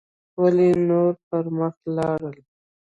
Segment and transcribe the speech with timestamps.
[0.41, 2.37] ولې نور پر مخ لاړل